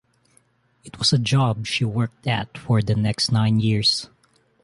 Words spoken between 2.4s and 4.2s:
for the next nine years.